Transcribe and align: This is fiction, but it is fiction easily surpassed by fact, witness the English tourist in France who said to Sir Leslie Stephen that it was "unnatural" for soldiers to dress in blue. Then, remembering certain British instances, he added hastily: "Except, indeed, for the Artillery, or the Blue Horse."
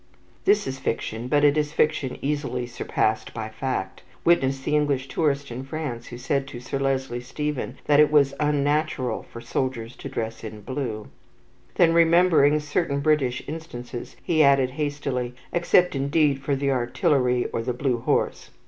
This 0.45 0.65
is 0.65 0.79
fiction, 0.79 1.27
but 1.27 1.43
it 1.43 1.59
is 1.59 1.73
fiction 1.73 2.17
easily 2.23 2.65
surpassed 2.65 3.35
by 3.35 3.49
fact, 3.49 4.01
witness 4.25 4.59
the 4.61 4.75
English 4.75 5.07
tourist 5.07 5.51
in 5.51 5.63
France 5.63 6.07
who 6.07 6.17
said 6.17 6.47
to 6.47 6.59
Sir 6.59 6.79
Leslie 6.79 7.21
Stephen 7.21 7.77
that 7.85 7.99
it 7.99 8.11
was 8.11 8.33
"unnatural" 8.39 9.21
for 9.31 9.41
soldiers 9.41 9.95
to 9.97 10.09
dress 10.09 10.43
in 10.43 10.61
blue. 10.61 11.09
Then, 11.75 11.93
remembering 11.93 12.59
certain 12.59 12.99
British 12.99 13.43
instances, 13.47 14.15
he 14.23 14.43
added 14.43 14.71
hastily: 14.71 15.35
"Except, 15.53 15.93
indeed, 15.95 16.41
for 16.41 16.55
the 16.55 16.71
Artillery, 16.71 17.45
or 17.53 17.61
the 17.61 17.71
Blue 17.71 17.99
Horse." 17.99 18.49